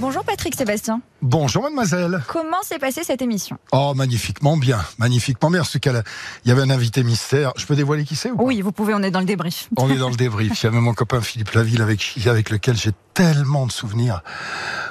[0.00, 1.00] Bonjour Patrick Sébastien.
[1.22, 2.20] Bonjour mademoiselle.
[2.26, 3.58] Comment s'est passée cette émission?
[3.70, 5.60] Oh magnifiquement bien, magnifiquement bien.
[5.60, 6.02] Parce qu'il
[6.44, 7.52] y avait un invité mystère.
[7.56, 9.68] Je peux dévoiler qui c'est ou Oui, vous pouvez, on est dans le débrief.
[9.76, 10.60] On est dans le débrief.
[10.60, 14.22] Il y avait mon copain Philippe Laville avec, avec lequel j'ai tellement de souvenirs.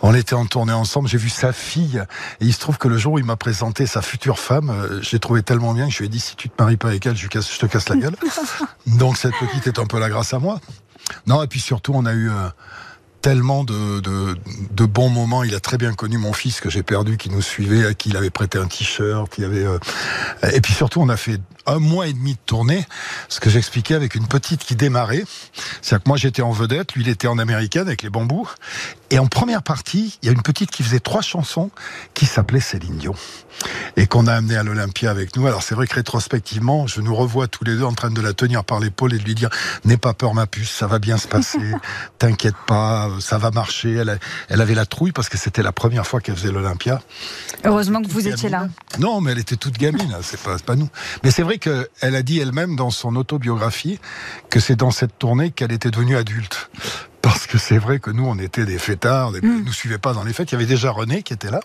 [0.00, 2.02] On était en tournée ensemble, j'ai vu sa fille.
[2.40, 5.02] Et il se trouve que le jour où il m'a présenté sa future femme, euh,
[5.02, 6.88] je l'ai trouvé tellement bien que je lui ai dit si tu te maries pas
[6.88, 8.16] avec elle, je, casse, je te casse la gueule.
[8.86, 10.58] Donc cette petite est un peu la grâce à moi.
[11.26, 12.30] Non, et puis surtout, on a eu...
[12.30, 12.48] Euh,
[13.26, 15.42] tellement de, de, bons moments.
[15.42, 18.10] Il a très bien connu mon fils que j'ai perdu, qui nous suivait, à qui
[18.10, 19.40] il avait prêté un t-shirt.
[19.40, 19.78] euh,
[20.52, 22.86] Et puis surtout, on a fait un mois et demi de tournée,
[23.28, 25.24] ce que j'expliquais avec une petite qui démarrait.
[25.82, 28.48] C'est-à-dire que moi j'étais en vedette, lui il était en américaine avec les bambous.
[29.10, 31.70] Et en première partie, il y a une petite qui faisait trois chansons
[32.14, 33.14] qui s'appelait Céline Dion
[33.96, 35.46] et qu'on a amené à l'Olympia avec nous.
[35.46, 38.32] Alors c'est vrai que rétrospectivement, je nous revois tous les deux en train de la
[38.32, 39.48] tenir par l'épaule et de lui dire
[39.84, 41.58] n'aie pas peur ma puce, ça va bien se passer,
[42.18, 43.94] t'inquiète pas, ça va marcher.
[43.94, 47.00] Elle, elle avait la trouille parce que c'était la première fois qu'elle faisait l'Olympia.
[47.64, 48.68] Heureusement que vous étiez là.
[48.98, 50.88] Non, mais elle était toute gamine, hein, c'est pas, pas nous.
[51.22, 53.98] Mais c'est vrai qu'elle a dit elle-même dans son autobiographie
[54.50, 56.70] que c'est dans cette tournée qu'elle était devenue adulte
[57.26, 59.64] parce que c'est vrai que nous, on était des fêtards, mm.
[59.64, 60.52] nous suivaient pas dans les fêtes.
[60.52, 61.60] Il y avait déjà René qui était là.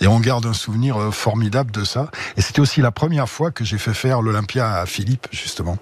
[0.00, 2.10] Et on garde un souvenir euh, formidable de ça.
[2.38, 5.76] Et c'était aussi la première fois que j'ai fait faire l'Olympia à Philippe, justement.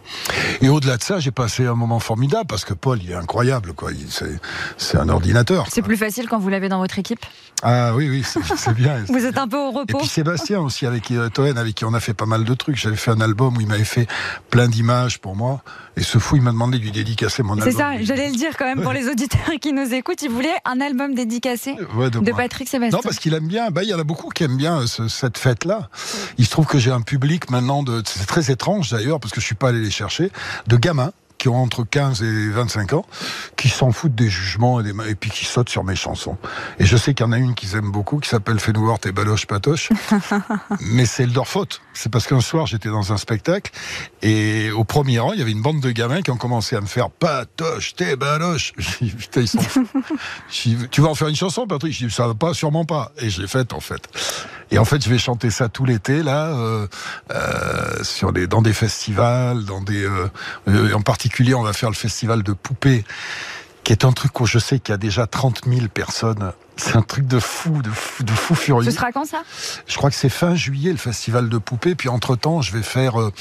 [0.61, 3.75] Et au-delà de ça, j'ai passé un moment formidable parce que Paul, il est incroyable,
[3.75, 3.91] quoi.
[4.77, 5.67] C'est un ordinateur.
[5.71, 7.25] C'est plus facile quand vous l'avez dans votre équipe?
[7.63, 9.03] Ah oui, oui, c'est bien.
[9.09, 9.99] vous êtes un peu au repos.
[9.99, 12.55] Et puis Sébastien aussi, avec euh, Toen, avec qui on a fait pas mal de
[12.55, 12.77] trucs.
[12.77, 14.07] J'avais fait un album où il m'avait fait
[14.51, 15.63] plein d'images pour moi.
[15.97, 17.71] Et ce fou, il m'a demandé de lui dédicacer mon album.
[17.71, 20.23] C'est ça, j'allais le dire quand même pour les auditeurs qui nous écoutent.
[20.23, 22.99] Il voulait un album dédicacé de, Patrick Sébastien.
[22.99, 23.71] Non, parce qu'il aime bien.
[23.71, 25.89] Bah, il y en a beaucoup qui aiment bien euh, cette fête-là.
[26.37, 28.03] Il se trouve que j'ai un public maintenant de.
[28.05, 30.31] C'est très étrange d'ailleurs, parce que je suis pas allé les chercher,
[30.67, 33.07] de gamins qui ont entre 15 et 25 ans,
[33.57, 36.37] qui s'en foutent des jugements et, des, et puis qui sautent sur mes chansons.
[36.79, 38.99] Et je sais qu'il y en a une qu'ils aiment beaucoup, qui s'appelle Fais-nous voir
[38.99, 39.91] tes baloches patoches.
[40.81, 41.81] Mais c'est leur faute.
[41.95, 43.73] C'est parce qu'un soir, j'étais dans un spectacle
[44.23, 46.81] et au premier rang, il y avait une bande de gamins qui ont commencé à
[46.81, 48.73] me faire patoche, tes baloches.
[48.75, 49.61] Putain, ils sont
[50.91, 51.93] Tu vas en faire une chanson, Patrick?
[51.93, 53.13] Je dis, ça va pas, sûrement pas.
[53.19, 54.09] Et je l'ai faite, en fait.
[54.71, 56.87] Et en fait, je vais chanter ça tout l'été, là, euh,
[57.31, 61.95] euh, sur des, dans des festivals, dans des, euh, en particulier on va faire le
[61.95, 63.05] festival de poupées,
[63.87, 66.53] qui est un truc où je sais qu'il y a déjà 30 000 personnes.
[66.77, 68.91] C'est un truc de fou, de fou, de fou furieux.
[68.91, 69.45] Ce sera quand ça?
[69.87, 71.95] Je crois que c'est fin juillet le festival de poupées.
[71.95, 73.33] Puis entre temps, je vais faire euh,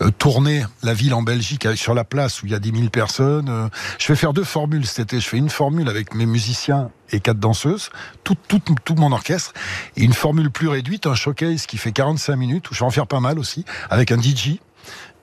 [0.00, 2.88] euh, tourner la ville en Belgique sur la place où il y a 10 000
[2.88, 3.48] personnes.
[3.48, 3.68] Euh,
[4.00, 5.20] je vais faire deux formules cet été.
[5.20, 7.90] Je fais une formule avec mes musiciens et quatre danseuses,
[8.24, 9.52] tout, tout, tout mon orchestre,
[9.96, 12.90] et une formule plus réduite, un showcase qui fait 45 minutes où je vais en
[12.90, 14.58] faire pas mal aussi, avec un DJ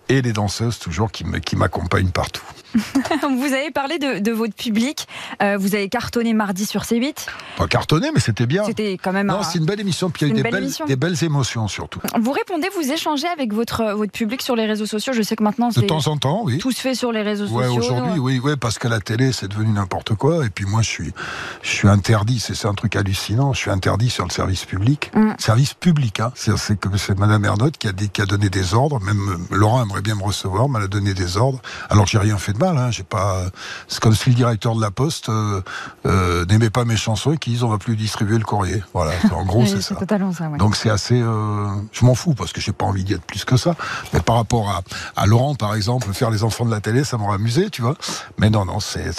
[0.09, 2.44] et les danseuses toujours qui m'accompagnent partout.
[2.75, 5.08] vous avez parlé de, votre public.
[5.42, 7.25] Euh, vous avez cartonné mardi sur C8.
[7.58, 8.64] Pas cartonné, mais c'était bien.
[8.64, 9.28] C'était quand même.
[9.28, 10.09] Non, c'est une belle émission.
[10.09, 12.00] Puis il y a eu des belles, des belles, émotions surtout.
[12.19, 15.14] Vous répondez, vous échangez avec votre, votre public sur les réseaux sociaux.
[15.14, 16.59] Je sais que maintenant, de temps en temps, oui.
[16.59, 17.80] Tout se fait sur les réseaux ouais, sociaux.
[17.80, 20.46] Aujourd'hui, oui, oui, parce que la télé, c'est devenu n'importe quoi.
[20.46, 21.14] Et puis moi, je suis,
[21.62, 22.40] je suis interdit.
[22.40, 23.53] C'est un truc hallucinant.
[23.53, 25.12] Je suis interdit sur le service public.
[25.16, 25.31] Mm.
[25.40, 26.31] Service public, hein.
[26.36, 29.00] C'est Madame Ernotte qui a, qui a donné des ordres.
[29.02, 31.60] Même Laurent aimerait bien me recevoir, m'a donné des ordres.
[31.90, 32.78] Alors j'ai rien fait de mal.
[32.78, 32.92] Hein.
[32.92, 33.44] J'ai pas
[33.88, 35.62] c'est comme si le directeur de la Poste euh,
[36.06, 38.84] euh, n'aimait pas mes chansons et qu'ils disent on va plus distribuer le courrier.
[38.94, 39.96] Voilà, en gros c'est ça.
[40.58, 43.46] Donc c'est assez, euh, je m'en fous parce que j'ai pas envie d'y être plus
[43.46, 43.76] que ça.
[44.14, 44.82] Mais par rapport à,
[45.16, 47.96] à Laurent par exemple, faire les enfants de la télé, ça m'aurait amusé, tu vois.
[48.38, 49.12] Mais non, non, c'est,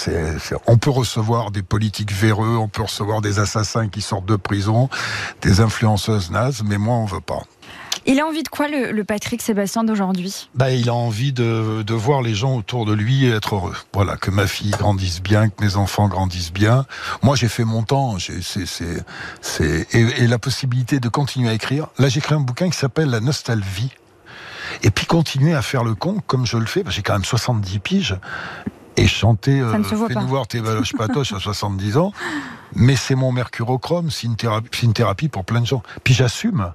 [0.67, 4.89] on peut recevoir des politiques véreux, on peut recevoir des assassins qui sortent de prison,
[5.41, 7.43] des influenceuses nazes, mais moi on veut pas.
[8.05, 10.49] Il a envie de quoi, le, Patrick Sébastien d'aujourd'hui?
[10.55, 13.75] Bah, Il a envie de, de, voir les gens autour de lui être heureux.
[13.93, 16.85] Voilà, que ma fille grandisse bien, que mes enfants grandissent bien.
[17.21, 18.17] Moi, j'ai fait mon temps.
[18.19, 18.65] C'est,
[19.41, 21.87] c'est, et, et, la possibilité de continuer à écrire.
[21.99, 23.91] Là, j'ai écrit un bouquin qui s'appelle La nostalgie.
[24.83, 26.83] Et puis continuer à faire le con comme je le fais.
[26.87, 28.17] J'ai quand même 70 piges.
[28.97, 32.13] Et chanter euh, Fais-nous voir tes valoches patoches à 70 ans.
[32.73, 34.11] Mais c'est mon mercurochrome.
[34.11, 35.83] C'est une, thérapie, une thérapie pour plein de gens.
[36.03, 36.73] Puis j'assume.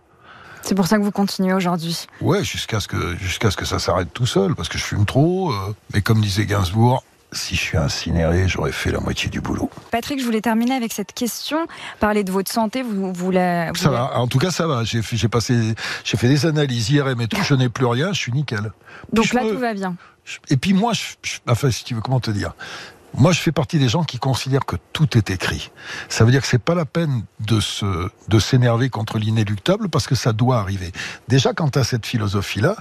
[0.67, 2.07] C'est pour ça que vous continuez aujourd'hui.
[2.21, 5.07] Ouais, jusqu'à ce que jusqu'à ce que ça s'arrête tout seul, parce que je fume
[5.07, 5.53] trop.
[5.53, 9.71] Euh, mais comme disait Gainsbourg, si je suis incinéré, j'aurais fait la moitié du boulot.
[9.93, 11.69] Patrick, je voulais terminer avec cette question.
[12.01, 13.73] Parler de votre santé, vous, vous la.
[13.75, 14.19] ça va.
[14.19, 14.83] En tout cas, ça va.
[14.83, 17.41] J'ai fait, passé, j'ai fait des analyses IRM et tout.
[17.45, 18.13] Je n'ai plus rien.
[18.13, 18.73] Je suis nickel.
[19.13, 19.95] Donc là, tout va bien.
[20.49, 22.55] Et puis moi, je, enfin, si tu veux, comment te dire?
[23.19, 25.71] Moi, je fais partie des gens qui considèrent que tout est écrit.
[26.11, 30.07] Ça veut dire que c'est pas la peine de se, de s'énerver contre l'inéluctable parce
[30.07, 30.93] que ça doit arriver.
[31.29, 32.77] Déjà, quand tu as cette philosophie-là,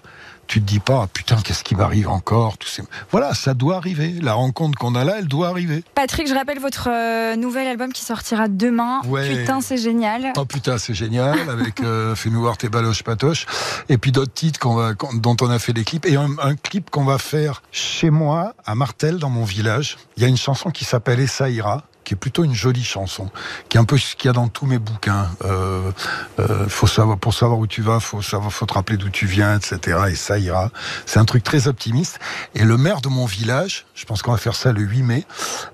[0.47, 2.83] tu te dis pas ah, putain qu'est-ce qui m'arrive encore tout ces...
[3.11, 4.15] voilà ça doit arriver.
[4.21, 5.83] La rencontre qu'on a là elle doit arriver.
[5.95, 9.01] Patrick je rappelle votre euh, nouvel album qui sortira demain.
[9.01, 10.33] Putain c'est génial.
[10.37, 13.45] Oh putain c'est génial avec euh, Fais-nous voir tes baloches patoches.
[13.89, 16.05] Et puis d'autres titres qu'on va, dont on a fait des clips.
[16.05, 19.97] Et un, un clip qu'on va faire chez moi à Martel dans mon village.
[20.17, 22.83] Il y a une chanson qui s'appelle Et ça ira qui est plutôt une jolie
[22.83, 23.29] chanson,
[23.67, 25.29] qui est un peu ce qu'il y a dans tous mes bouquins.
[25.43, 25.91] Euh,
[26.39, 29.25] euh, faut savoir, pour savoir où tu vas, faut savoir, faut te rappeler d'où tu
[29.25, 29.97] viens, etc.
[30.09, 30.71] Et ça ira.
[31.05, 32.19] C'est un truc très optimiste.
[32.53, 35.25] Et le maire de mon village, je pense qu'on va faire ça le 8 mai,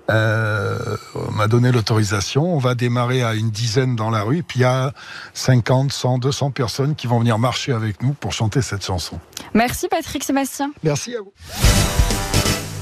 [0.10, 0.98] euh,
[1.32, 2.56] m'a donné l'autorisation.
[2.56, 4.94] On va démarrer à une dizaine dans la rue, et puis il y a
[5.34, 9.20] 50, 100, 200 personnes qui vont venir marcher avec nous pour chanter cette chanson.
[9.54, 10.72] Merci Patrick Sébastien.
[10.84, 12.11] Merci à vous.